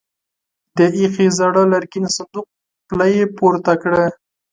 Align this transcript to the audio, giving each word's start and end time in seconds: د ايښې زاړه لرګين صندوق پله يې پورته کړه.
د 0.77 0.79
ايښې 0.97 1.27
زاړه 1.37 1.63
لرګين 1.73 2.05
صندوق 2.15 2.47
پله 2.87 3.05
يې 3.15 3.25
پورته 3.37 3.73
کړه. 3.81 4.03